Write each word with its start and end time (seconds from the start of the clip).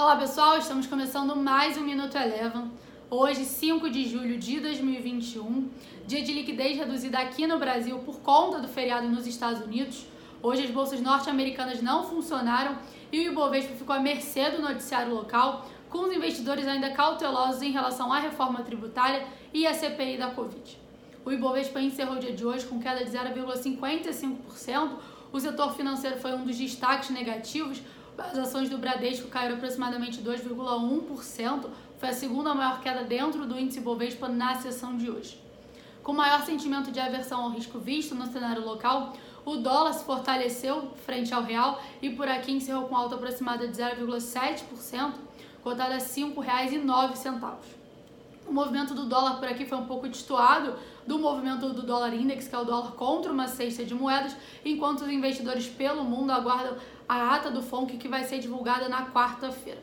Olá 0.00 0.16
pessoal, 0.16 0.56
estamos 0.56 0.86
começando 0.86 1.36
mais 1.36 1.76
um 1.76 1.82
Minuto 1.82 2.16
Eleven. 2.16 2.70
Hoje, 3.10 3.44
5 3.44 3.90
de 3.90 4.08
julho 4.08 4.38
de 4.38 4.58
2021, 4.58 5.68
dia 6.06 6.22
de 6.22 6.32
liquidez 6.32 6.78
reduzida 6.78 7.18
aqui 7.18 7.46
no 7.46 7.58
Brasil 7.58 7.98
por 7.98 8.18
conta 8.20 8.58
do 8.58 8.66
feriado 8.66 9.06
nos 9.06 9.26
Estados 9.26 9.60
Unidos. 9.60 10.06
Hoje 10.42 10.64
as 10.64 10.70
bolsas 10.70 11.02
norte-americanas 11.02 11.82
não 11.82 12.02
funcionaram 12.02 12.78
e 13.12 13.18
o 13.20 13.30
Ibovespa 13.30 13.74
ficou 13.74 13.94
à 13.94 14.00
mercê 14.00 14.48
do 14.48 14.62
noticiário 14.62 15.14
local, 15.14 15.68
com 15.90 15.98
os 15.98 16.16
investidores 16.16 16.66
ainda 16.66 16.88
cautelosos 16.92 17.60
em 17.60 17.70
relação 17.70 18.10
à 18.10 18.20
reforma 18.20 18.62
tributária 18.62 19.26
e 19.52 19.66
à 19.66 19.74
CPI 19.74 20.16
da 20.16 20.30
Covid. 20.30 20.78
O 21.26 21.30
Ibovespa 21.30 21.78
encerrou 21.78 22.16
o 22.16 22.18
dia 22.18 22.32
de 22.32 22.46
hoje 22.46 22.64
com 22.64 22.80
queda 22.80 23.04
de 23.04 23.10
0,55%. 23.10 24.92
O 25.30 25.38
setor 25.38 25.74
financeiro 25.74 26.18
foi 26.18 26.32
um 26.32 26.44
dos 26.44 26.56
destaques 26.56 27.10
negativos, 27.10 27.82
as 28.18 28.38
ações 28.38 28.68
do 28.68 28.78
Bradesco 28.78 29.28
caíram 29.28 29.56
aproximadamente 29.56 30.20
2,1%, 30.22 31.70
foi 31.98 32.08
a 32.08 32.12
segunda 32.12 32.54
maior 32.54 32.80
queda 32.80 33.04
dentro 33.04 33.46
do 33.46 33.58
índice 33.58 33.80
Bovespa 33.80 34.28
na 34.28 34.56
sessão 34.56 34.96
de 34.96 35.10
hoje. 35.10 35.40
Com 36.02 36.12
maior 36.12 36.42
sentimento 36.44 36.90
de 36.90 36.98
aversão 36.98 37.42
ao 37.42 37.50
risco 37.50 37.78
visto 37.78 38.14
no 38.14 38.26
cenário 38.26 38.64
local, 38.64 39.12
o 39.44 39.56
dólar 39.56 39.92
se 39.92 40.04
fortaleceu 40.04 40.92
frente 41.04 41.32
ao 41.32 41.42
real 41.42 41.82
e 42.00 42.10
por 42.10 42.28
aqui 42.28 42.52
encerrou 42.52 42.88
com 42.88 42.96
alta 42.96 43.14
aproximada 43.14 43.66
de 43.66 43.80
0,7%, 43.80 45.12
cotada 45.62 45.94
a 45.94 45.98
R$ 45.98 46.04
5,09. 46.04 47.79
O 48.46 48.52
movimento 48.52 48.94
do 48.94 49.06
dólar 49.06 49.38
por 49.38 49.48
aqui 49.48 49.64
foi 49.64 49.78
um 49.78 49.86
pouco 49.86 50.08
destoado 50.08 50.74
do 51.06 51.18
movimento 51.18 51.68
do 51.70 51.82
dólar 51.82 52.12
index, 52.14 52.48
que 52.48 52.54
é 52.54 52.58
o 52.58 52.64
dólar 52.64 52.92
contra 52.92 53.32
uma 53.32 53.46
cesta 53.46 53.84
de 53.84 53.94
moedas, 53.94 54.36
enquanto 54.64 55.02
os 55.02 55.08
investidores 55.08 55.68
pelo 55.68 56.02
mundo 56.02 56.30
aguardam 56.30 56.76
a 57.08 57.34
ata 57.34 57.50
do 57.50 57.62
FONC 57.62 57.96
que 57.96 58.08
vai 58.08 58.24
ser 58.24 58.38
divulgada 58.38 58.88
na 58.88 59.06
quarta-feira. 59.10 59.82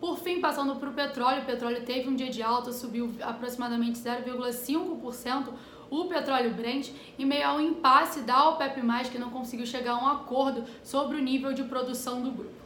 Por 0.00 0.18
fim, 0.18 0.40
passando 0.40 0.76
para 0.76 0.90
o 0.90 0.92
petróleo, 0.92 1.42
o 1.42 1.46
petróleo 1.46 1.82
teve 1.84 2.08
um 2.08 2.14
dia 2.14 2.28
de 2.28 2.42
alta, 2.42 2.72
subiu 2.72 3.14
aproximadamente 3.22 3.98
0,5%. 3.98 5.48
O 5.88 6.04
petróleo 6.04 6.52
Brent, 6.52 6.90
em 7.18 7.24
meio 7.24 7.46
ao 7.46 7.60
impasse 7.60 8.20
da 8.20 8.50
OPEP+, 8.50 8.80
que 9.10 9.18
não 9.18 9.30
conseguiu 9.30 9.64
chegar 9.64 9.92
a 9.92 9.98
um 9.98 10.06
acordo 10.06 10.64
sobre 10.82 11.16
o 11.16 11.22
nível 11.22 11.52
de 11.52 11.62
produção 11.64 12.20
do 12.20 12.30
grupo. 12.30 12.65